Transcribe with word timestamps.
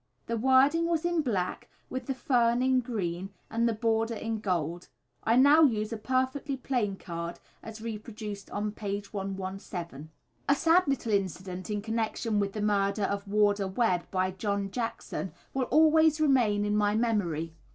The 0.25 0.35
wording 0.35 0.87
was 0.87 1.05
in 1.05 1.21
black, 1.21 1.69
with 1.87 2.07
the 2.07 2.15
fern 2.15 2.63
in 2.63 2.79
green, 2.81 3.29
and 3.51 3.69
the 3.69 3.73
border 3.73 4.15
in 4.15 4.39
gold. 4.39 4.87
I 5.23 5.35
now 5.35 5.61
use 5.61 5.93
a 5.93 5.95
perfectly 5.97 6.57
plain 6.57 6.95
card, 6.95 7.39
as 7.61 7.81
reproduced 7.83 8.49
on 8.49 8.71
page 8.71 9.13
117. 9.13 10.09
A 10.49 10.55
sad 10.55 10.87
little 10.87 11.11
incident 11.13 11.69
in 11.69 11.83
connection 11.83 12.39
with 12.39 12.53
the 12.53 12.63
murder 12.63 13.03
of 13.03 13.27
Warder 13.27 13.67
Webb 13.67 14.09
by 14.09 14.31
John 14.31 14.71
Jackson 14.71 15.33
will 15.53 15.65
always 15.65 16.19
remain 16.19 16.65
in 16.65 16.75
my 16.75 16.95
memory. 16.95 17.53